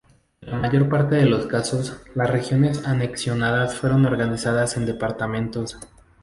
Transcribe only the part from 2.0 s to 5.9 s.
las regiones anexionadas fueron organizadas en departamentos.